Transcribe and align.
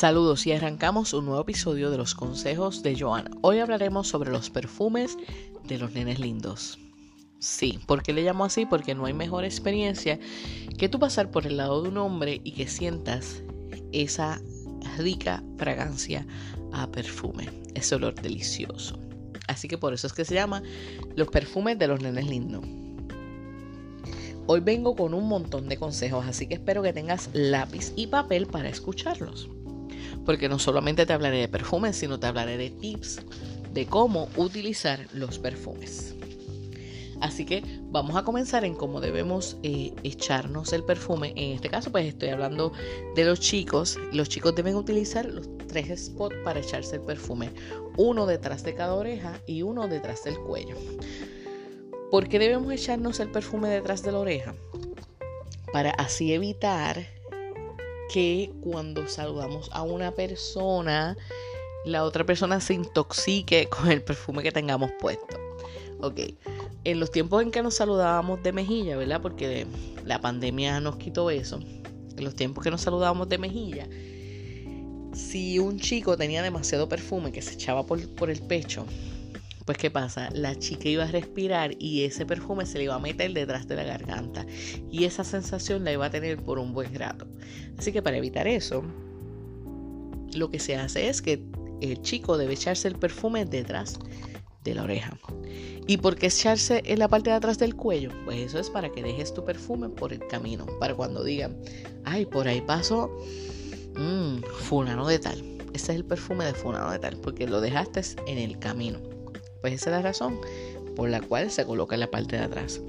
Saludos 0.00 0.46
y 0.46 0.52
arrancamos 0.52 1.12
un 1.12 1.26
nuevo 1.26 1.42
episodio 1.42 1.90
de 1.90 1.98
los 1.98 2.14
consejos 2.14 2.82
de 2.82 2.98
Joana. 2.98 3.30
Hoy 3.42 3.58
hablaremos 3.58 4.08
sobre 4.08 4.30
los 4.30 4.48
perfumes 4.48 5.18
de 5.64 5.76
los 5.76 5.92
nenes 5.92 6.18
lindos. 6.18 6.78
Sí, 7.38 7.78
¿por 7.86 8.02
qué 8.02 8.14
le 8.14 8.22
llamo 8.22 8.46
así? 8.46 8.64
Porque 8.64 8.94
no 8.94 9.04
hay 9.04 9.12
mejor 9.12 9.44
experiencia 9.44 10.18
que 10.78 10.88
tú 10.88 10.98
pasar 10.98 11.30
por 11.30 11.46
el 11.46 11.58
lado 11.58 11.82
de 11.82 11.90
un 11.90 11.98
hombre 11.98 12.40
y 12.44 12.52
que 12.52 12.66
sientas 12.66 13.42
esa 13.92 14.40
rica 14.96 15.44
fragancia 15.58 16.26
a 16.72 16.90
perfume, 16.90 17.50
ese 17.74 17.96
olor 17.96 18.14
delicioso. 18.14 18.98
Así 19.48 19.68
que 19.68 19.76
por 19.76 19.92
eso 19.92 20.06
es 20.06 20.14
que 20.14 20.24
se 20.24 20.32
llama 20.32 20.62
los 21.14 21.28
perfumes 21.28 21.78
de 21.78 21.88
los 21.88 22.00
nenes 22.00 22.26
lindos. 22.26 22.64
Hoy 24.46 24.60
vengo 24.60 24.96
con 24.96 25.12
un 25.12 25.28
montón 25.28 25.68
de 25.68 25.76
consejos, 25.76 26.24
así 26.26 26.46
que 26.46 26.54
espero 26.54 26.82
que 26.82 26.94
tengas 26.94 27.28
lápiz 27.34 27.92
y 27.96 28.06
papel 28.06 28.46
para 28.46 28.70
escucharlos 28.70 29.50
porque 30.24 30.48
no 30.48 30.58
solamente 30.58 31.06
te 31.06 31.12
hablaré 31.12 31.38
de 31.38 31.48
perfumes, 31.48 31.96
sino 31.96 32.18
te 32.18 32.26
hablaré 32.26 32.56
de 32.56 32.70
tips 32.70 33.20
de 33.72 33.86
cómo 33.86 34.28
utilizar 34.36 35.06
los 35.12 35.38
perfumes. 35.38 36.14
Así 37.20 37.44
que 37.44 37.62
vamos 37.90 38.16
a 38.16 38.24
comenzar 38.24 38.64
en 38.64 38.74
cómo 38.74 39.00
debemos 39.00 39.58
eh, 39.62 39.92
echarnos 40.04 40.72
el 40.72 40.84
perfume. 40.84 41.34
En 41.36 41.52
este 41.52 41.68
caso, 41.68 41.92
pues 41.92 42.06
estoy 42.06 42.30
hablando 42.30 42.72
de 43.14 43.24
los 43.24 43.40
chicos. 43.40 43.98
Los 44.12 44.30
chicos 44.30 44.54
deben 44.54 44.74
utilizar 44.74 45.26
los 45.26 45.46
tres 45.68 46.06
spots 46.06 46.36
para 46.44 46.60
echarse 46.60 46.96
el 46.96 47.02
perfume. 47.02 47.50
Uno 47.98 48.24
detrás 48.24 48.64
de 48.64 48.74
cada 48.74 48.94
oreja 48.94 49.38
y 49.46 49.62
uno 49.62 49.86
detrás 49.86 50.24
del 50.24 50.38
cuello. 50.38 50.76
¿Por 52.10 52.28
qué 52.28 52.38
debemos 52.38 52.72
echarnos 52.72 53.20
el 53.20 53.30
perfume 53.30 53.68
detrás 53.68 54.02
de 54.02 54.12
la 54.12 54.18
oreja? 54.18 54.54
Para 55.72 55.90
así 55.90 56.32
evitar 56.32 57.06
que 58.12 58.52
cuando 58.60 59.06
saludamos 59.08 59.70
a 59.72 59.82
una 59.82 60.10
persona, 60.10 61.16
la 61.84 62.04
otra 62.04 62.24
persona 62.24 62.60
se 62.60 62.74
intoxique 62.74 63.68
con 63.68 63.90
el 63.90 64.02
perfume 64.02 64.42
que 64.42 64.52
tengamos 64.52 64.90
puesto. 64.98 65.38
Ok, 66.00 66.20
en 66.84 67.00
los 67.00 67.10
tiempos 67.10 67.42
en 67.42 67.50
que 67.50 67.62
nos 67.62 67.74
saludábamos 67.74 68.42
de 68.42 68.52
mejilla, 68.52 68.96
¿verdad? 68.96 69.20
Porque 69.20 69.66
la 70.04 70.20
pandemia 70.20 70.80
nos 70.80 70.96
quitó 70.96 71.30
eso. 71.30 71.60
En 72.16 72.24
los 72.24 72.34
tiempos 72.34 72.64
que 72.64 72.70
nos 72.70 72.80
saludábamos 72.80 73.28
de 73.28 73.38
mejilla, 73.38 73.88
si 75.12 75.58
un 75.58 75.78
chico 75.78 76.16
tenía 76.16 76.42
demasiado 76.42 76.88
perfume 76.88 77.32
que 77.32 77.42
se 77.42 77.54
echaba 77.54 77.86
por, 77.86 78.06
por 78.14 78.30
el 78.30 78.40
pecho, 78.40 78.86
pues 79.70 79.78
¿qué 79.78 79.90
pasa? 79.92 80.30
La 80.32 80.58
chica 80.58 80.88
iba 80.88 81.04
a 81.04 81.06
respirar 81.12 81.76
y 81.78 82.02
ese 82.02 82.26
perfume 82.26 82.66
se 82.66 82.78
le 82.78 82.84
iba 82.84 82.96
a 82.96 82.98
meter 82.98 83.32
detrás 83.32 83.68
de 83.68 83.76
la 83.76 83.84
garganta 83.84 84.44
y 84.90 85.04
esa 85.04 85.22
sensación 85.22 85.84
la 85.84 85.92
iba 85.92 86.06
a 86.06 86.10
tener 86.10 86.38
por 86.38 86.58
un 86.58 86.72
buen 86.72 86.92
rato. 86.92 87.28
Así 87.78 87.92
que 87.92 88.02
para 88.02 88.16
evitar 88.16 88.48
eso, 88.48 88.82
lo 90.34 90.50
que 90.50 90.58
se 90.58 90.74
hace 90.74 91.08
es 91.08 91.22
que 91.22 91.44
el 91.80 92.02
chico 92.02 92.36
debe 92.36 92.54
echarse 92.54 92.88
el 92.88 92.96
perfume 92.96 93.44
detrás 93.44 94.00
de 94.64 94.74
la 94.74 94.82
oreja. 94.82 95.16
¿Y 95.86 95.98
por 95.98 96.16
qué 96.16 96.26
echarse 96.26 96.82
en 96.84 96.98
la 96.98 97.06
parte 97.06 97.30
de 97.30 97.36
atrás 97.36 97.56
del 97.60 97.76
cuello? 97.76 98.10
Pues 98.24 98.40
eso 98.40 98.58
es 98.58 98.70
para 98.70 98.90
que 98.90 99.04
dejes 99.04 99.32
tu 99.32 99.44
perfume 99.44 99.88
por 99.88 100.12
el 100.12 100.26
camino, 100.26 100.66
para 100.80 100.96
cuando 100.96 101.22
digan, 101.22 101.56
ay, 102.04 102.26
por 102.26 102.48
ahí 102.48 102.60
paso 102.60 103.08
mmm, 103.94 104.40
fulano 104.62 105.06
de 105.06 105.20
tal. 105.20 105.38
Ese 105.74 105.92
es 105.92 105.98
el 105.98 106.04
perfume 106.04 106.44
de 106.46 106.54
fulano 106.54 106.90
de 106.90 106.98
tal, 106.98 107.16
porque 107.18 107.46
lo 107.46 107.60
dejaste 107.60 108.00
en 108.26 108.38
el 108.38 108.58
camino. 108.58 109.19
Pues 109.60 109.74
esa 109.74 109.90
es 109.90 109.96
la 109.96 110.02
razón 110.02 110.38
por 110.96 111.08
la 111.08 111.20
cual 111.20 111.50
se 111.50 111.64
coloca 111.64 111.94
en 111.94 112.00
la 112.00 112.10
parte 112.10 112.36
de 112.36 112.42
atrás. 112.42 112.80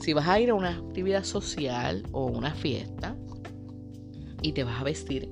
Si 0.00 0.12
vas 0.12 0.28
a 0.28 0.40
ir 0.40 0.50
a 0.50 0.54
una 0.54 0.78
actividad 0.78 1.24
social 1.24 2.02
o 2.12 2.26
una 2.26 2.54
fiesta 2.54 3.16
y 4.42 4.52
te 4.52 4.64
vas 4.64 4.80
a 4.80 4.84
vestir, 4.84 5.28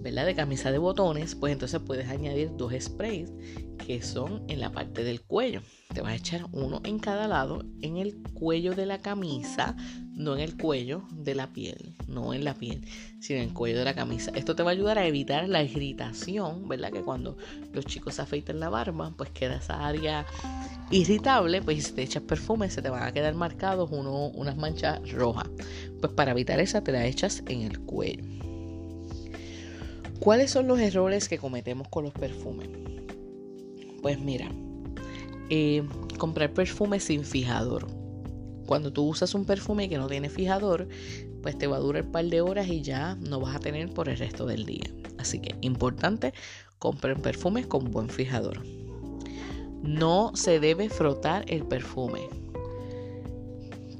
¿verdad? 0.00 0.26
De 0.26 0.34
camisa 0.34 0.72
de 0.72 0.78
botones, 0.78 1.34
pues 1.34 1.52
entonces 1.52 1.80
puedes 1.84 2.08
añadir 2.08 2.50
dos 2.56 2.72
sprays 2.78 3.32
que 3.86 4.02
son 4.02 4.44
en 4.48 4.60
la 4.60 4.72
parte 4.72 5.04
del 5.04 5.20
cuello. 5.22 5.62
Te 5.94 6.00
vas 6.00 6.12
a 6.12 6.16
echar 6.16 6.46
uno 6.52 6.80
en 6.84 6.98
cada 6.98 7.28
lado, 7.28 7.64
en 7.80 7.96
el 7.96 8.20
cuello 8.34 8.74
de 8.74 8.86
la 8.86 9.00
camisa, 9.00 9.76
no 10.22 10.34
en 10.34 10.40
el 10.40 10.56
cuello 10.56 11.02
de 11.12 11.34
la 11.34 11.52
piel, 11.52 11.94
no 12.06 12.34
en 12.34 12.44
la 12.44 12.54
piel, 12.54 12.82
sino 13.20 13.40
en 13.40 13.48
el 13.48 13.54
cuello 13.54 13.78
de 13.78 13.84
la 13.84 13.94
camisa. 13.94 14.32
Esto 14.34 14.54
te 14.54 14.62
va 14.62 14.70
a 14.70 14.72
ayudar 14.72 14.98
a 14.98 15.06
evitar 15.06 15.48
la 15.48 15.62
irritación, 15.62 16.68
¿verdad? 16.68 16.92
Que 16.92 17.02
cuando 17.02 17.36
los 17.72 17.84
chicos 17.86 18.14
se 18.14 18.22
afeitan 18.22 18.60
la 18.60 18.68
barba, 18.68 19.12
pues 19.16 19.30
queda 19.30 19.56
esa 19.56 19.86
área 19.86 20.26
irritable, 20.90 21.62
pues 21.62 21.84
si 21.84 21.92
te 21.92 22.02
echas 22.02 22.22
perfume 22.22 22.70
se 22.70 22.82
te 22.82 22.90
van 22.90 23.02
a 23.02 23.12
quedar 23.12 23.34
marcados 23.34 23.90
uno, 23.92 24.28
unas 24.28 24.56
manchas 24.56 25.10
rojas. 25.12 25.48
Pues 26.00 26.12
para 26.12 26.32
evitar 26.32 26.60
esa 26.60 26.82
te 26.82 26.92
la 26.92 27.06
echas 27.06 27.42
en 27.48 27.62
el 27.62 27.80
cuello. 27.80 28.24
¿Cuáles 30.20 30.52
son 30.52 30.68
los 30.68 30.78
errores 30.78 31.28
que 31.28 31.38
cometemos 31.38 31.88
con 31.88 32.04
los 32.04 32.12
perfumes? 32.12 32.68
Pues 34.02 34.20
mira, 34.20 34.50
eh, 35.50 35.82
comprar 36.18 36.52
perfume 36.52 37.00
sin 37.00 37.24
fijador. 37.24 38.01
Cuando 38.72 38.90
tú 38.90 39.02
usas 39.02 39.34
un 39.34 39.44
perfume 39.44 39.90
que 39.90 39.98
no 39.98 40.06
tiene 40.06 40.30
fijador, 40.30 40.88
pues 41.42 41.58
te 41.58 41.66
va 41.66 41.76
a 41.76 41.80
durar 41.80 42.04
un 42.06 42.10
par 42.10 42.24
de 42.24 42.40
horas 42.40 42.68
y 42.68 42.80
ya 42.80 43.16
no 43.16 43.38
vas 43.38 43.54
a 43.54 43.58
tener 43.58 43.92
por 43.92 44.08
el 44.08 44.16
resto 44.16 44.46
del 44.46 44.64
día. 44.64 44.86
Así 45.18 45.40
que 45.40 45.56
importante, 45.60 46.32
comprar 46.78 47.20
perfumes 47.20 47.66
con 47.66 47.90
buen 47.90 48.08
fijador. 48.08 48.62
No 49.82 50.32
se 50.34 50.58
debe 50.58 50.88
frotar 50.88 51.44
el 51.48 51.66
perfume. 51.66 52.30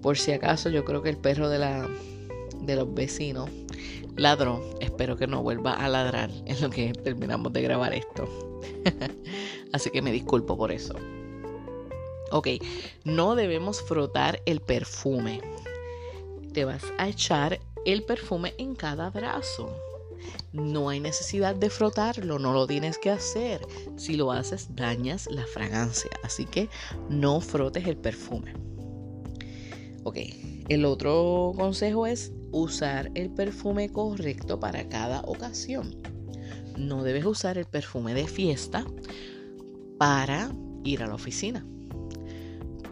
Por 0.01 0.17
si 0.17 0.33
acaso, 0.33 0.71
yo 0.71 0.87
creo 0.87 1.03
que 1.03 1.11
el 1.11 1.19
perro 1.19 1.51
de, 1.51 1.59
la, 1.59 1.87
de 2.63 2.75
los 2.75 2.95
vecinos 2.95 3.51
ladró. 4.17 4.65
Espero 4.81 5.19
que 5.19 5.27
no 5.27 5.43
vuelva 5.43 5.75
a 5.75 5.87
ladrar 5.91 6.31
en 6.47 6.59
lo 6.63 6.71
que 6.71 6.95
terminamos 6.95 7.53
de 7.53 7.61
grabar 7.61 7.93
esto. 7.93 8.27
Así 9.75 9.91
que 9.91 10.01
me 10.01 10.13
disculpo 10.13 10.57
por 10.57 10.73
eso. 10.73 10.95
Ok, 12.33 12.49
no 13.05 13.35
debemos 13.35 13.83
frotar 13.83 14.41
el 14.47 14.61
perfume. 14.61 15.43
Te 16.55 16.65
vas 16.65 16.83
a 16.97 17.09
echar 17.09 17.61
el 17.85 18.05
perfume 18.05 18.55
en 18.57 18.75
cada 18.75 19.11
brazo. 19.11 19.71
No 20.53 20.89
hay 20.89 20.99
necesidad 20.99 21.55
de 21.55 21.69
frotarlo, 21.69 22.39
no 22.39 22.55
lo 22.55 22.67
tienes 22.67 22.97
que 22.97 23.11
hacer. 23.11 23.61
Si 23.97 24.17
lo 24.17 24.33
haces, 24.33 24.75
dañas 24.75 25.29
la 25.31 25.45
fragancia. 25.47 26.11
Así 26.23 26.47
que 26.47 26.71
no 27.11 27.43
frotes 27.43 27.87
el 27.87 27.99
perfume. 27.99 28.55
Ok, 30.05 30.17
el 30.69 30.87
otro 30.87 31.53
consejo 31.55 32.07
es 32.07 32.33
usar 32.51 33.11
el 33.15 33.29
perfume 33.31 33.91
correcto 33.91 34.59
para 34.59 34.89
cada 34.89 35.21
ocasión. 35.23 35.97
No 36.79 37.03
debes 37.03 37.27
usar 37.27 37.59
el 37.59 37.67
perfume 37.67 38.15
de 38.15 38.27
fiesta 38.27 38.87
para 39.99 40.51
ir 40.83 41.03
a 41.03 41.07
la 41.07 41.15
oficina. 41.15 41.67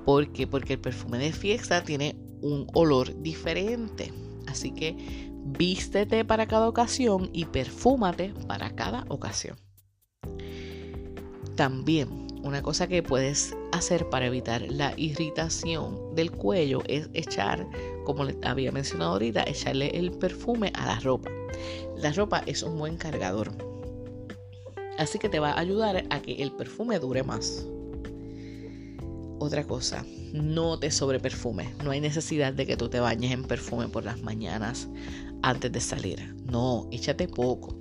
¿Por 0.04 0.32
qué? 0.32 0.46
Porque 0.46 0.74
el 0.74 0.80
perfume 0.80 1.18
de 1.18 1.32
fiesta 1.32 1.82
tiene 1.82 2.16
un 2.40 2.66
olor 2.74 3.20
diferente. 3.22 4.12
Así 4.46 4.72
que 4.72 4.96
vístete 5.44 6.24
para 6.24 6.46
cada 6.46 6.68
ocasión 6.68 7.30
y 7.32 7.44
perfúmate 7.46 8.34
para 8.46 8.74
cada 8.74 9.04
ocasión. 9.08 9.56
También 11.56 12.26
una 12.42 12.62
cosa 12.62 12.86
que 12.86 13.02
puedes 13.02 13.54
hacer 13.72 14.08
para 14.08 14.26
evitar 14.26 14.62
la 14.62 14.94
irritación 14.96 16.14
del 16.14 16.30
cuello 16.30 16.82
es 16.86 17.10
echar, 17.12 17.68
como 18.04 18.24
les 18.24 18.36
había 18.42 18.72
mencionado 18.72 19.12
ahorita, 19.12 19.44
echarle 19.46 19.88
el 19.88 20.10
perfume 20.12 20.72
a 20.74 20.86
la 20.86 21.00
ropa. 21.00 21.30
La 21.98 22.12
ropa 22.12 22.42
es 22.46 22.62
un 22.62 22.78
buen 22.78 22.96
cargador. 22.96 23.52
Así 24.96 25.18
que 25.18 25.28
te 25.28 25.38
va 25.38 25.52
a 25.52 25.60
ayudar 25.60 26.04
a 26.08 26.22
que 26.22 26.42
el 26.42 26.52
perfume 26.52 26.98
dure 26.98 27.22
más. 27.22 27.66
Otra 29.42 29.64
cosa, 29.64 30.04
no 30.34 30.78
te 30.78 30.90
sobreperfumes. 30.90 31.74
No 31.82 31.92
hay 31.92 32.00
necesidad 32.02 32.52
de 32.52 32.66
que 32.66 32.76
tú 32.76 32.90
te 32.90 33.00
bañes 33.00 33.32
en 33.32 33.44
perfume 33.44 33.88
por 33.88 34.04
las 34.04 34.20
mañanas 34.20 34.86
antes 35.42 35.72
de 35.72 35.80
salir. 35.80 36.34
No, 36.44 36.86
échate 36.92 37.26
poco. 37.26 37.80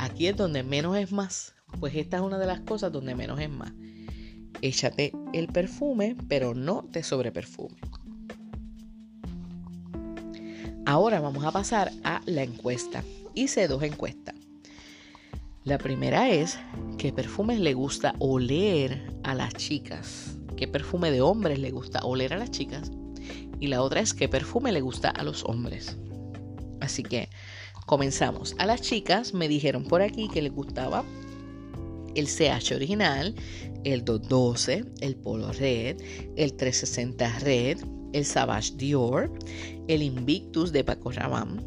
Aquí 0.00 0.26
es 0.26 0.36
donde 0.36 0.64
menos 0.64 0.96
es 0.96 1.12
más. 1.12 1.54
Pues 1.78 1.94
esta 1.94 2.16
es 2.16 2.24
una 2.24 2.38
de 2.38 2.46
las 2.46 2.62
cosas 2.62 2.90
donde 2.90 3.14
menos 3.14 3.38
es 3.38 3.48
más. 3.48 3.72
Échate 4.62 5.12
el 5.32 5.46
perfume, 5.46 6.16
pero 6.28 6.56
no 6.56 6.82
te 6.90 7.04
sobreperfume. 7.04 7.76
Ahora 10.86 11.20
vamos 11.20 11.44
a 11.44 11.52
pasar 11.52 11.92
a 12.02 12.20
la 12.26 12.42
encuesta. 12.42 13.04
Hice 13.36 13.68
dos 13.68 13.84
encuestas. 13.84 14.34
La 15.62 15.78
primera 15.78 16.30
es 16.30 16.58
qué 16.98 17.12
perfumes 17.12 17.60
le 17.60 17.74
gusta 17.74 18.16
oler 18.18 19.08
a 19.22 19.36
las 19.36 19.54
chicas. 19.54 20.39
¿Qué 20.60 20.68
perfume 20.68 21.10
de 21.10 21.22
hombres 21.22 21.58
le 21.58 21.70
gusta 21.70 22.00
oler 22.00 22.34
a 22.34 22.36
las 22.36 22.50
chicas? 22.50 22.90
Y 23.60 23.68
la 23.68 23.80
otra 23.80 24.00
es 24.00 24.12
qué 24.12 24.28
perfume 24.28 24.72
le 24.72 24.82
gusta 24.82 25.08
a 25.08 25.22
los 25.22 25.42
hombres. 25.46 25.96
Así 26.82 27.02
que 27.02 27.30
comenzamos. 27.86 28.54
A 28.58 28.66
las 28.66 28.82
chicas 28.82 29.32
me 29.32 29.48
dijeron 29.48 29.84
por 29.84 30.02
aquí 30.02 30.28
que 30.28 30.42
les 30.42 30.52
gustaba 30.52 31.02
el 32.14 32.26
CH 32.26 32.74
original, 32.74 33.34
el 33.84 34.04
212, 34.04 34.84
el 35.00 35.16
Polo 35.16 35.50
Red, 35.52 36.02
el 36.36 36.52
360 36.52 37.38
Red, 37.38 37.78
el 38.12 38.26
Savage 38.26 38.74
Dior, 38.76 39.32
el 39.88 40.02
Invictus 40.02 40.72
de 40.72 40.84
Paco 40.84 41.10
Rabanne, 41.10 41.62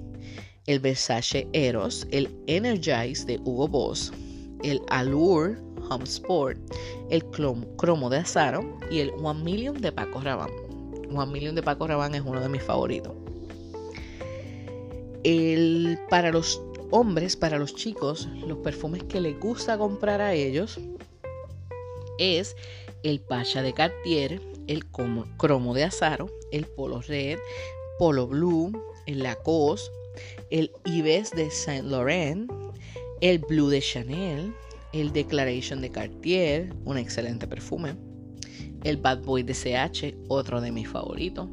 el 0.67 0.79
Versace 0.79 1.47
Eros, 1.51 2.05
el 2.11 2.29
Energize 2.45 3.25
de 3.25 3.39
Hugo 3.43 3.67
Boss, 3.67 4.13
el 4.63 4.81
Allure 4.87 5.57
Home 5.89 6.05
Sport, 6.05 6.57
el 7.09 7.23
Cromo 7.25 8.09
de 8.09 8.17
Azaro 8.17 8.77
y 8.89 8.99
el 8.99 9.11
One 9.21 9.43
Million 9.43 9.79
de 9.79 9.91
Paco 9.91 10.21
Rabanne. 10.21 10.53
One 11.13 11.31
Million 11.31 11.55
de 11.55 11.61
Paco 11.61 11.87
Rabanne 11.87 12.17
es 12.17 12.23
uno 12.25 12.39
de 12.39 12.49
mis 12.49 12.63
favoritos. 12.63 13.13
El, 15.23 15.99
para 16.09 16.31
los 16.31 16.61
hombres, 16.91 17.35
para 17.35 17.57
los 17.57 17.75
chicos, 17.75 18.27
los 18.47 18.57
perfumes 18.59 19.03
que 19.03 19.21
les 19.21 19.39
gusta 19.39 19.77
comprar 19.77 20.21
a 20.21 20.33
ellos 20.33 20.79
es 22.17 22.55
el 23.03 23.19
Pacha 23.19 23.61
de 23.61 23.73
Cartier, 23.73 24.41
el 24.67 24.85
Cromo 24.85 25.73
de 25.73 25.83
Azaro, 25.83 26.29
el 26.51 26.65
Polo 26.65 27.01
Red, 27.01 27.39
Polo 27.99 28.27
Blue, 28.27 28.71
el 29.05 29.23
Lacoste, 29.23 29.91
el 30.49 30.71
Ives 30.85 31.31
de 31.31 31.49
Saint 31.51 31.85
Laurent, 31.85 32.49
el 33.21 33.39
Blue 33.39 33.69
de 33.69 33.81
Chanel, 33.81 34.53
el 34.93 35.11
Declaration 35.11 35.81
de 35.81 35.89
Cartier, 35.89 36.73
un 36.85 36.97
excelente 36.97 37.47
perfume, 37.47 37.95
el 38.83 38.97
Bad 38.97 39.23
Boy 39.23 39.43
de 39.43 39.53
CH, 39.53 40.15
otro 40.27 40.61
de 40.61 40.71
mis 40.71 40.87
favoritos, 40.87 41.49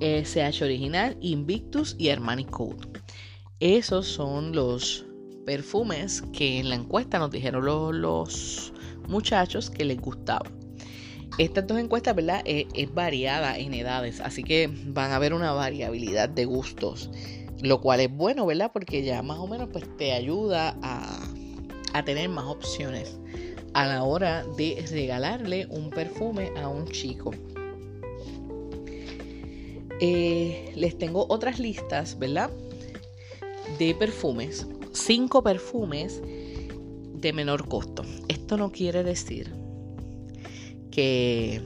el 0.00 0.24
CH 0.24 0.62
original, 0.62 1.16
Invictus 1.20 1.94
y 1.98 2.08
Armani 2.08 2.44
Code. 2.44 2.88
Esos 3.60 4.06
son 4.06 4.52
los 4.52 5.04
perfumes 5.44 6.22
que 6.32 6.58
en 6.58 6.70
la 6.70 6.76
encuesta 6.76 7.18
nos 7.18 7.30
dijeron 7.30 8.00
los, 8.00 8.72
muchachos 9.06 9.70
que 9.70 9.84
les 9.84 10.00
gustaba. 10.00 10.46
Estas 11.38 11.66
dos 11.66 11.78
encuestas, 11.78 12.14
¿verdad? 12.14 12.42
Es, 12.44 12.66
es, 12.74 12.92
variada 12.92 13.58
en 13.58 13.74
edades, 13.74 14.20
así 14.20 14.42
que 14.42 14.70
van 14.86 15.10
a 15.10 15.16
haber 15.16 15.34
una 15.34 15.52
variabilidad 15.52 16.28
de 16.28 16.44
gustos, 16.44 17.10
lo 17.62 17.80
cual 17.80 18.00
es 18.00 18.10
bueno, 18.14 18.46
¿verdad? 18.46 18.70
Porque 18.72 19.02
ya 19.02 19.22
más 19.22 19.38
o 19.38 19.46
menos 19.46 19.68
pues 19.72 19.84
te 19.96 20.12
ayuda 20.12 20.76
a, 20.82 21.20
a 21.92 22.04
tener 22.04 22.28
más 22.28 22.46
opciones 22.46 23.18
a 23.74 23.86
la 23.86 24.02
hora 24.02 24.44
de 24.56 24.84
regalarle 24.90 25.66
un 25.70 25.90
perfume 25.90 26.52
a 26.56 26.68
un 26.68 26.86
chico. 26.88 27.32
Eh, 30.00 30.72
les 30.76 30.96
tengo 30.96 31.26
otras 31.28 31.58
listas, 31.58 32.18
¿verdad? 32.18 32.50
De 33.78 33.94
perfumes. 33.94 34.66
Cinco 34.92 35.42
perfumes 35.42 36.20
de 36.22 37.32
menor 37.32 37.68
costo. 37.68 38.02
Esto 38.28 38.56
no 38.56 38.72
quiere 38.72 39.04
decir 39.04 39.52
que 40.90 41.60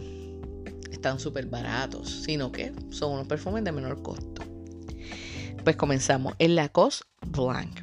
están 0.90 1.20
súper 1.20 1.46
baratos, 1.46 2.10
sino 2.24 2.50
que 2.50 2.72
son 2.90 3.12
unos 3.12 3.26
perfumes 3.26 3.64
de 3.64 3.72
menor 3.72 4.02
costo. 4.02 4.42
Pues 5.64 5.76
comenzamos. 5.76 6.34
El 6.38 6.56
Lacoste 6.56 7.06
Blanc. 7.26 7.80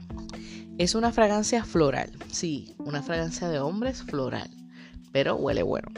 Es 0.77 0.93
una 0.93 1.11
fragancia 1.11 1.65
floral, 1.65 2.11
sí, 2.31 2.75
una 2.77 3.01
fragancia 3.01 3.49
de 3.49 3.59
hombres 3.59 4.03
floral, 4.03 4.51
pero 5.11 5.35
huele 5.35 5.63
bueno. 5.63 5.89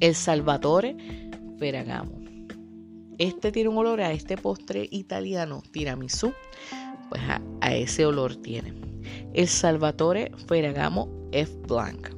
El 0.00 0.14
Salvatore 0.14 1.30
Ferragamo. 1.58 2.12
Este 3.16 3.52
tiene 3.52 3.70
un 3.70 3.78
olor 3.78 4.02
a 4.02 4.12
este 4.12 4.36
postre 4.36 4.86
italiano 4.90 5.62
tiramisú, 5.72 6.34
pues 7.08 7.22
a, 7.62 7.74
ese 7.74 8.04
olor 8.04 8.36
tiene. 8.36 8.74
El 9.32 9.48
Salvatore 9.48 10.30
Ferragamo 10.46 11.08
F 11.32 11.52
Blanc. 11.66 12.10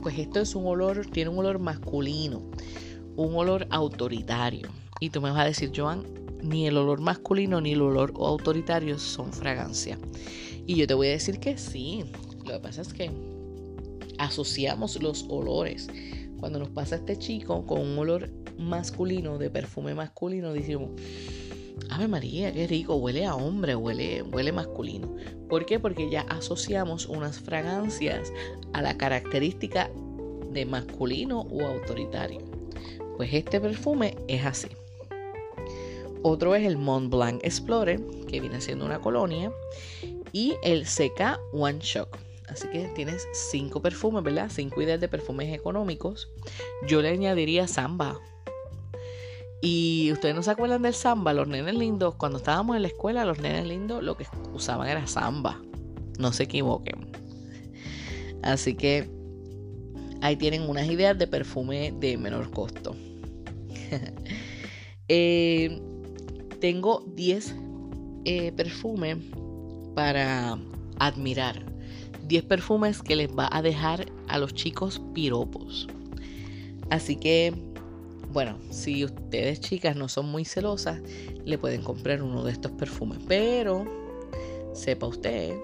Pues 0.00 0.16
esto 0.16 0.40
es 0.40 0.54
un 0.54 0.66
olor, 0.66 1.06
tiene 1.06 1.30
un 1.30 1.38
olor 1.38 1.58
masculino, 1.58 2.40
un 3.16 3.34
olor 3.34 3.66
autoritario. 3.70 4.68
Y 5.00 5.10
tú 5.10 5.20
me 5.20 5.30
vas 5.30 5.40
a 5.40 5.44
decir, 5.46 5.72
Joan, 5.74 6.23
ni 6.44 6.66
el 6.66 6.76
olor 6.76 7.00
masculino 7.00 7.60
ni 7.60 7.72
el 7.72 7.82
olor 7.82 8.12
autoritario 8.16 8.98
son 8.98 9.32
fragancia. 9.32 9.98
Y 10.66 10.76
yo 10.76 10.86
te 10.86 10.94
voy 10.94 11.08
a 11.08 11.12
decir 11.12 11.40
que 11.40 11.56
sí. 11.58 12.04
Lo 12.44 12.52
que 12.52 12.58
pasa 12.60 12.82
es 12.82 12.92
que 12.92 13.10
asociamos 14.18 15.02
los 15.02 15.24
olores. 15.28 15.88
Cuando 16.38 16.58
nos 16.58 16.68
pasa 16.68 16.96
este 16.96 17.18
chico 17.18 17.64
con 17.66 17.80
un 17.80 17.98
olor 17.98 18.30
masculino, 18.58 19.38
de 19.38 19.50
perfume 19.50 19.94
masculino, 19.94 20.52
decimos, 20.52 20.90
Ave 21.90 22.06
María, 22.06 22.52
qué 22.52 22.66
rico, 22.66 22.96
huele 22.96 23.24
a 23.24 23.34
hombre, 23.34 23.74
huele, 23.74 24.22
huele 24.22 24.52
masculino. 24.52 25.16
¿Por 25.48 25.64
qué? 25.64 25.80
Porque 25.80 26.10
ya 26.10 26.22
asociamos 26.22 27.06
unas 27.06 27.40
fragancias 27.40 28.32
a 28.74 28.82
la 28.82 28.96
característica 28.96 29.90
de 30.52 30.66
masculino 30.66 31.40
o 31.40 31.66
autoritario. 31.66 32.40
Pues 33.16 33.32
este 33.32 33.60
perfume 33.60 34.16
es 34.28 34.44
así. 34.44 34.68
Otro 36.26 36.54
es 36.54 36.64
el 36.64 36.78
Mont 36.78 37.12
Blanc 37.12 37.44
Explorer, 37.44 38.00
que 38.26 38.40
viene 38.40 38.58
siendo 38.62 38.86
una 38.86 38.98
colonia 38.98 39.52
y 40.32 40.54
el 40.62 40.86
CK 40.86 41.38
One 41.52 41.80
Shock. 41.80 42.16
Así 42.48 42.66
que 42.68 42.88
tienes 42.94 43.28
cinco 43.50 43.82
perfumes, 43.82 44.24
¿verdad? 44.24 44.50
Cinco 44.50 44.80
ideas 44.80 44.98
de 45.02 45.08
perfumes 45.08 45.52
económicos. 45.52 46.30
Yo 46.88 47.02
le 47.02 47.10
añadiría 47.10 47.68
samba. 47.68 48.18
Y 49.60 50.12
ustedes 50.12 50.34
no 50.34 50.42
se 50.42 50.50
acuerdan 50.50 50.80
del 50.80 50.94
samba, 50.94 51.34
los 51.34 51.46
nenes 51.46 51.74
lindos, 51.74 52.14
cuando 52.14 52.38
estábamos 52.38 52.76
en 52.76 52.82
la 52.82 52.88
escuela, 52.88 53.26
los 53.26 53.38
nenes 53.38 53.66
lindos 53.66 54.02
lo 54.02 54.16
que 54.16 54.26
usaban 54.54 54.88
era 54.88 55.06
samba. 55.06 55.60
No 56.18 56.32
se 56.32 56.44
equivoquen. 56.44 57.12
Así 58.42 58.74
que 58.74 59.10
ahí 60.22 60.36
tienen 60.36 60.62
unas 60.62 60.86
ideas 60.88 61.18
de 61.18 61.26
perfume 61.26 61.92
de 62.00 62.16
menor 62.16 62.50
costo. 62.50 62.96
Eh, 65.06 65.82
tengo 66.64 67.04
10 67.14 67.56
eh, 68.24 68.50
perfumes 68.52 69.18
para 69.94 70.58
admirar. 70.98 71.62
10 72.26 72.44
perfumes 72.44 73.02
que 73.02 73.16
les 73.16 73.28
va 73.28 73.50
a 73.52 73.60
dejar 73.60 74.06
a 74.28 74.38
los 74.38 74.54
chicos 74.54 74.98
piropos. 75.12 75.86
Así 76.88 77.16
que, 77.16 77.52
bueno, 78.32 78.56
si 78.70 79.04
ustedes 79.04 79.60
chicas 79.60 79.94
no 79.94 80.08
son 80.08 80.30
muy 80.30 80.46
celosas, 80.46 81.02
le 81.44 81.58
pueden 81.58 81.82
comprar 81.82 82.22
uno 82.22 82.42
de 82.42 82.52
estos 82.52 82.72
perfumes. 82.72 83.18
Pero 83.28 83.84
sepa 84.72 85.06
usted 85.06 85.54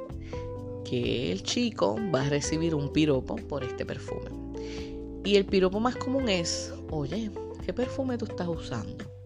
que 0.84 1.32
el 1.32 1.42
chico 1.44 1.96
va 2.14 2.26
a 2.26 2.28
recibir 2.28 2.74
un 2.74 2.92
piropo 2.92 3.36
por 3.36 3.64
este 3.64 3.86
perfume. 3.86 4.32
Y 5.24 5.36
el 5.36 5.46
piropo 5.46 5.80
más 5.80 5.96
común 5.96 6.28
es, 6.28 6.74
oye, 6.90 7.30
¿qué 7.64 7.72
perfume 7.72 8.18
tú 8.18 8.26
estás 8.26 8.48
usando? 8.48 9.19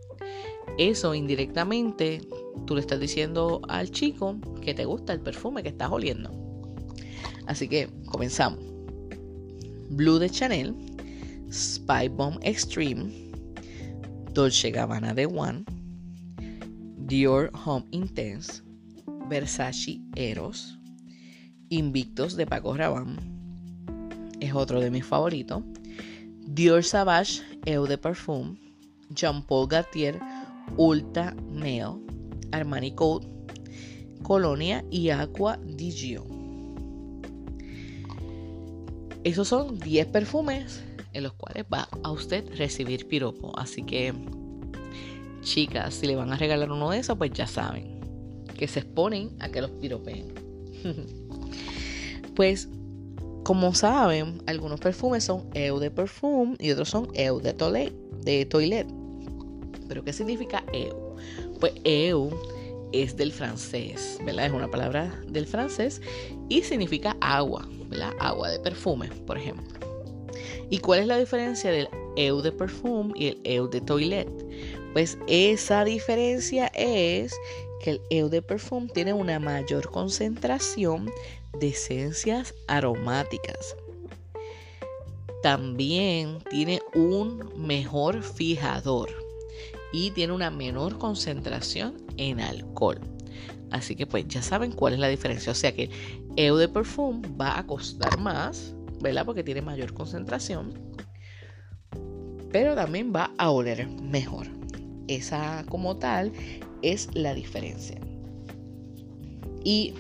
Eso 0.79 1.15
indirectamente 1.15 2.21
tú 2.67 2.75
le 2.75 2.81
estás 2.81 2.99
diciendo 2.99 3.61
al 3.69 3.91
chico 3.91 4.37
que 4.61 4.75
te 4.75 4.85
gusta 4.85 5.13
el 5.13 5.21
perfume 5.21 5.63
que 5.63 5.69
estás 5.69 5.91
oliendo. 5.91 6.31
Así 7.47 7.69
que 7.69 7.89
comenzamos. 8.07 8.59
Blue 9.91 10.19
de 10.19 10.31
Chanel, 10.31 10.75
Spy 11.53 12.09
Bomb 12.09 12.39
Extreme, 12.43 13.13
Dolce 14.33 14.71
Gabbana 14.73 15.15
de 15.15 15.27
One, 15.27 15.65
Dior 17.07 17.53
Home 17.65 17.87
Intense, 17.93 18.63
Versace 19.29 20.01
Eros, 20.17 20.79
Invictus 21.69 22.35
de 22.35 22.47
Paco 22.47 22.75
Rabanne, 22.75 23.21
es 24.41 24.53
otro 24.55 24.81
de 24.81 24.91
mis 24.91 25.05
favoritos, 25.05 25.63
Dior 26.41 26.83
Savage 26.83 27.43
Eau 27.67 27.87
de 27.87 27.99
Parfum, 27.99 28.57
Jean 29.11 29.43
Paul 29.47 29.69
Gaultier 29.69 30.19
Ulta 30.77 31.35
Male, 31.53 32.01
Armani 32.53 32.93
Code, 32.95 33.27
Colonia 34.23 34.85
y 34.91 35.11
Aqua 35.11 35.59
di 35.59 35.93
Gio. 35.93 36.27
Esos 39.25 39.49
son 39.49 39.79
10 39.79 40.07
perfumes 40.09 40.83
en 41.13 41.23
los 41.23 41.33
cuales 41.33 41.65
va 41.73 41.89
a 42.03 42.11
usted 42.11 42.45
recibir 42.57 43.09
piropo. 43.09 43.59
Así 43.59 43.83
que, 43.83 44.13
chicas, 45.41 45.95
si 45.95 46.07
le 46.07 46.17
van 46.17 46.33
a 46.33 46.37
regalar 46.37 46.71
uno 46.71 46.91
de 46.91 46.99
esos, 46.99 47.17
pues 47.17 47.33
ya 47.33 47.47
saben 47.47 48.01
que 48.59 48.69
se 48.69 48.81
exponen 48.81 49.31
a 49.41 49.49
que 49.49 49.63
los 49.63 49.71
piropeen. 49.71 50.33
pues, 52.35 52.69
como 53.45 53.75
saben, 53.75 54.43
algunos 54.47 54.81
perfumes 54.81 55.25
son 55.25 55.49
eau 55.55 55.79
de 55.79 55.91
perfume 55.91 56.57
y 56.59 56.71
otros 56.71 56.91
son 56.91 57.09
eau 57.15 57.41
de 57.41 57.53
toilette. 57.55 57.95
De 58.25 58.45
toilet. 58.47 58.87
¿Pero 59.89 60.05
qué 60.05 60.13
significa 60.13 60.65
EU? 60.73 61.17
Pues 61.61 61.75
EU 61.85 62.31
es 62.93 63.17
del 63.17 63.33
francés, 63.33 64.19
¿verdad? 64.25 64.47
Es 64.47 64.53
una 64.53 64.71
palabra 64.71 65.21
del 65.27 65.47
francés 65.47 66.01
y 66.49 66.63
significa 66.63 67.17
agua, 67.21 67.69
¿verdad? 67.89 68.13
Agua 68.21 68.51
de 68.51 68.61
perfume, 68.61 69.09
por 69.27 69.37
ejemplo. 69.37 69.67
¿Y 70.71 70.79
cuál 70.79 71.01
es 71.01 71.07
la 71.07 71.19
diferencia 71.19 71.71
del 71.71 71.89
EU 72.17 72.41
de 72.41 72.53
perfume 72.53 73.13
y 73.17 73.27
el 73.29 73.41
EU 73.45 73.69
de 73.69 73.81
toilette? 73.81 74.47
Pues 74.93 75.19
esa 75.27 75.85
diferencia 75.85 76.69
es 76.69 77.35
que 77.83 77.91
el 77.91 78.01
EU 78.11 78.29
de 78.29 78.43
perfume 78.43 78.89
tiene 78.95 79.13
una 79.13 79.41
mayor 79.41 79.91
concentración 79.91 81.11
de 81.59 81.69
esencias 81.69 82.55
aromáticas. 82.69 83.77
También 85.43 86.39
tiene 86.49 86.81
un 86.95 87.53
mejor 87.57 88.23
fijador 88.23 89.24
y 89.95 90.11
tiene 90.11 90.33
una 90.33 90.51
menor 90.51 90.99
concentración 90.99 91.95
en 92.17 92.41
alcohol. 92.41 92.99
Así 93.71 93.95
que 93.95 94.09
pues 94.09 94.27
ya 94.27 94.43
saben 94.43 94.73
cuál 94.73 94.95
es 94.95 94.99
la 94.99 95.07
diferencia. 95.07 95.53
O 95.53 95.55
sea 95.55 95.73
que 95.73 95.89
Eau 96.37 96.57
de 96.57 96.69
Perfume 96.69 97.23
va 97.41 97.57
a 97.57 97.65
costar 97.65 98.19
más, 98.19 98.75
¿verdad? 99.01 99.25
Porque 99.25 99.45
tiene 99.45 99.63
mayor 99.63 99.95
concentración. 99.95 100.75
Pero 102.51 102.75
también 102.75 103.13
va 103.15 103.31
a 103.39 103.51
oler 103.51 103.87
mejor. 103.87 104.49
Esa 105.07 105.65
como 105.69 105.97
tal 105.97 106.33
es 106.83 107.09
la 107.15 107.33
diferencia. 107.33 108.01
Y 109.63 109.95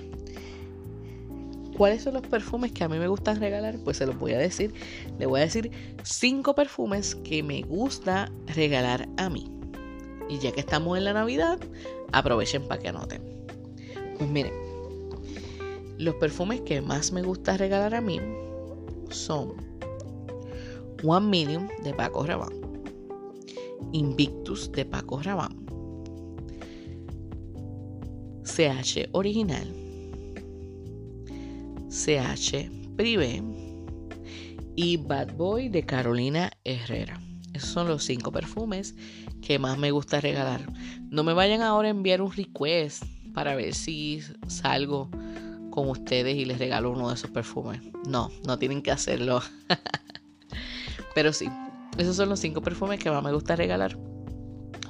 ¿Cuáles 1.77 2.03
son 2.03 2.15
los 2.15 2.23
perfumes 2.23 2.71
que 2.71 2.85
a 2.85 2.89
mí 2.89 2.99
me 2.99 3.09
gustan 3.09 3.41
regalar? 3.41 3.79
Pues 3.83 3.97
se 3.97 4.07
los 4.07 4.17
voy 4.17 4.33
a 4.33 4.39
decir. 4.39 4.73
Le 5.19 5.27
voy 5.27 5.41
a 5.41 5.45
decir 5.45 5.73
cinco 6.05 6.55
perfumes 6.55 7.17
que 7.17 7.43
me 7.43 7.63
gusta 7.63 8.31
regalar 8.47 9.09
a 9.17 9.29
mí. 9.29 9.54
Y 10.29 10.39
ya 10.39 10.53
que 10.53 10.61
estamos 10.61 10.97
en 10.99 11.05
la 11.05 11.13
Navidad, 11.13 11.59
aprovechen 12.13 12.67
para 12.67 12.81
que 12.81 12.89
anoten. 12.89 13.23
Pues 14.19 14.31
miren, 14.31 14.53
los 15.99 16.15
perfumes 16.17 16.61
que 16.63 16.81
más 16.81 17.13
me 17.13 17.23
gusta 17.23 17.57
regalar 17.57 17.95
a 17.95 18.01
mí 18.01 18.21
son 19.11 19.55
One 21.03 21.27
Million 21.27 21.69
de 21.83 21.93
Paco 21.95 22.25
Rabanne, 22.25 22.57
Invictus 23.93 24.73
de 24.73 24.85
Paco 24.85 25.21
Rabanne, 25.23 25.65
CH 28.45 29.09
Original, 29.13 29.75
CH 31.89 32.71
Privé 32.97 33.43
y 34.77 34.97
Bad 34.97 35.37
Boy 35.37 35.69
de 35.69 35.85
Carolina 35.85 36.51
Herrera. 36.65 37.24
Esos 37.55 37.71
son 37.71 37.89
los 37.89 38.05
cinco 38.05 38.33
perfumes 38.33 38.95
que 39.41 39.59
más 39.59 39.79
me 39.79 39.93
gusta 39.93 40.21
regalar. 40.21 40.61
No 41.09 41.23
me 41.23 41.33
vayan 41.33 41.63
ahora 41.63 41.89
a 41.89 41.93
enviar 41.93 42.21
un 42.21 42.33
request 42.33 43.05
para 43.33 43.55
ver 43.55 43.75
si 43.75 44.21
salgo 44.49 45.09
con 45.71 45.89
ustedes 45.89 46.37
y 46.37 46.45
les 46.45 46.59
regalo 46.59 46.91
uno 46.91 47.09
de 47.09 47.15
esos 47.15 47.31
perfumes. 47.31 47.81
No, 48.09 48.31
no 48.47 48.59
tienen 48.59 48.83
que 48.83 48.91
hacerlo. 48.91 49.41
Pero 51.15 51.33
sí, 51.33 51.49
esos 51.97 52.17
son 52.17 52.29
los 52.29 52.41
cinco 52.41 52.61
perfumes 52.61 52.99
que 52.99 53.11
más 53.11 53.23
me 53.23 53.33
gusta 53.33 53.55
regalar 53.55 53.97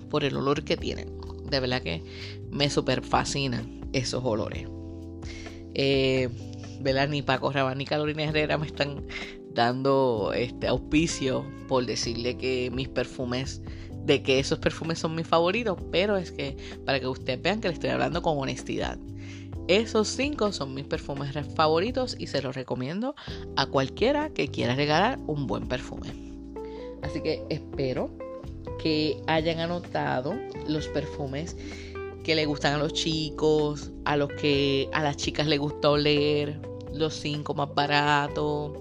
por 0.09 0.25
el 0.25 0.37
olor 0.37 0.65
que 0.65 0.77
tienen. 0.79 1.09
De 1.51 1.61
verdad 1.61 1.83
que 1.83 2.03
me 2.51 2.71
super 2.71 3.03
fascinan 3.03 3.89
esos 3.93 4.25
olores. 4.25 4.67
Eh. 5.75 6.31
Ni 7.09 7.23
Paco 7.23 7.51
Rabanne 7.51 7.79
ni 7.79 7.87
Carolina 7.87 8.25
Herrera 8.25 8.59
me 8.59 8.67
están 8.67 9.07
dando 9.55 10.33
este 10.35 10.67
auspicio 10.67 11.45
por 11.69 11.87
decirle 11.87 12.37
que 12.37 12.71
mis 12.73 12.89
perfumes, 12.89 13.63
de 14.05 14.23
que 14.23 14.39
esos 14.39 14.59
perfumes 14.59 14.99
son 14.99 15.15
mis 15.15 15.27
favoritos, 15.27 15.79
pero 15.91 16.17
es 16.17 16.31
que 16.31 16.57
para 16.85 17.01
que 17.01 17.07
ustedes 17.07 17.41
vean 17.41 17.61
que 17.61 17.69
le 17.69 17.75
estoy 17.75 17.91
hablando 17.91 18.23
con 18.23 18.39
honestidad. 18.39 18.99
Esos 19.67 20.09
cinco 20.09 20.53
son 20.53 20.75
mis 20.75 20.85
perfumes 20.85 21.35
favoritos 21.55 22.17
y 22.19 22.27
se 22.27 22.43
los 22.43 22.55
recomiendo 22.55 23.15
a 23.57 23.65
cualquiera 23.67 24.29
que 24.29 24.49
quiera 24.49 24.75
regalar 24.75 25.19
un 25.27 25.47
buen 25.47 25.69
perfume. 25.69 26.13
Así 27.03 27.23
que 27.23 27.43
espero 27.49 28.11
que 28.79 29.23
hayan 29.27 29.61
anotado 29.61 30.35
los 30.69 30.89
perfumes 30.89 31.57
que 32.25 32.35
le 32.35 32.45
gustan 32.45 32.75
a 32.75 32.79
los 32.79 32.93
chicos, 32.93 33.91
a 34.05 34.17
los 34.17 34.31
que 34.33 34.89
a 34.93 35.03
las 35.03 35.17
chicas 35.17 35.47
les 35.47 35.59
gusta 35.59 35.91
oler, 35.91 36.61
los 36.93 37.15
cinco 37.15 37.55
más 37.55 37.75
baratos, 37.75 38.73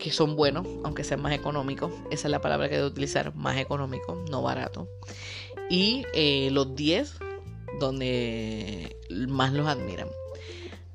que 0.00 0.10
son 0.10 0.34
buenos, 0.34 0.66
aunque 0.82 1.04
sean 1.04 1.22
más 1.22 1.32
económicos. 1.32 1.92
Esa 2.10 2.26
es 2.26 2.32
la 2.32 2.40
palabra 2.40 2.68
que 2.68 2.76
debo 2.76 2.88
utilizar, 2.88 3.34
más 3.36 3.58
económico, 3.58 4.24
no 4.30 4.42
barato. 4.42 4.88
Y 5.68 6.04
eh, 6.14 6.48
los 6.50 6.74
10 6.74 7.18
donde 7.78 8.96
más 9.28 9.52
los 9.52 9.68
admiran. 9.68 10.08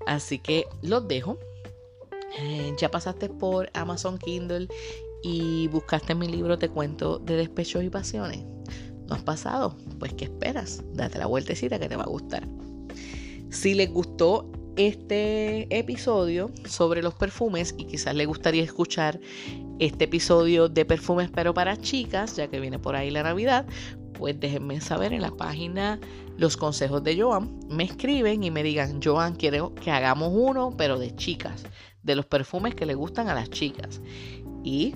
Así 0.06 0.40
que 0.40 0.68
los 0.82 1.08
dejo. 1.08 1.38
Eh, 2.38 2.74
ya 2.78 2.92
pasaste 2.92 3.30
por 3.30 3.70
Amazon 3.74 4.18
Kindle 4.18 4.68
y 5.24 5.70
buscaste 5.70 6.14
mi 6.16 6.28
libro 6.28 6.58
Te 6.60 6.68
cuento 6.68 7.20
de 7.20 7.38
despechos 7.38 7.84
y 7.84 7.90
pasiones. 7.90 8.44
¿No 9.08 9.16
has 9.16 9.24
pasado? 9.24 9.78
Pues 10.00 10.14
¿qué 10.14 10.26
esperas? 10.26 10.84
Date 10.94 11.18
la 11.18 11.28
vueltecita 11.28 11.80
que 11.80 11.88
te 11.88 11.96
va 11.96 12.04
a 12.04 12.08
gustar. 12.08 12.48
Si 13.50 13.74
les 13.74 13.90
gustó 13.90 14.52
este 14.78 15.68
episodio 15.78 16.52
sobre 16.66 17.02
los 17.02 17.14
perfumes 17.14 17.76
y 17.78 17.86
quizás 17.86 18.16
le 18.16 18.26
gustaría 18.26 18.64
escuchar 18.64 19.20
este 19.80 20.06
episodio 20.06 20.70
de 20.70 20.86
perfumes 20.86 21.30
pero 21.34 21.54
para 21.54 21.78
chicas, 21.78 22.36
ya 22.36 22.48
que 22.48 22.60
viene 22.60 22.80
por 22.80 22.96
ahí 22.96 23.12
la 23.12 23.24
Navidad, 23.24 23.66
pues 24.14 24.40
déjenme 24.40 24.82
saber 24.82 25.14
en 25.14 25.22
la 25.22 25.32
página 25.32 26.00
Los 26.38 26.58
Consejos 26.58 27.04
de 27.04 27.20
Joan. 27.20 27.60
Me 27.70 27.84
escriben 27.84 28.44
y 28.44 28.52
me 28.52 28.64
digan, 28.64 29.02
Joan, 29.04 29.36
quiero 29.36 29.76
que 29.76 29.92
hagamos 29.92 30.32
uno, 30.34 30.74
pero 30.78 30.98
de 30.98 31.16
chicas, 31.16 31.64
de 32.04 32.16
los 32.16 32.26
perfumes 32.26 32.76
que 32.76 32.86
le 32.86 32.96
gustan 32.96 33.28
a 33.30 33.36
las 33.36 33.50
chicas. 33.50 34.02
Y 34.64 34.96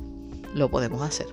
lo 0.56 0.70
podemos 0.70 1.02
hacer. 1.02 1.28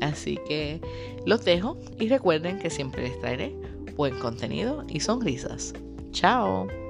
Así 0.00 0.38
que 0.46 0.80
los 1.26 1.44
dejo 1.44 1.78
y 1.98 2.08
recuerden 2.08 2.58
que 2.58 2.70
siempre 2.70 3.02
les 3.02 3.18
traeré 3.20 3.54
buen 3.96 4.18
contenido 4.18 4.84
y 4.88 5.00
sonrisas. 5.00 5.74
Chao. 6.12 6.89